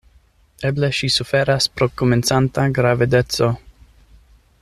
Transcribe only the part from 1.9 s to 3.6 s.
komencanta gravedeco.